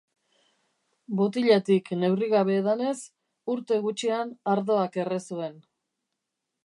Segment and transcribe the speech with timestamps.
[1.17, 2.95] Botilatik neurri gabe edanez
[3.57, 5.55] urte gutxian ardoak erre zuen.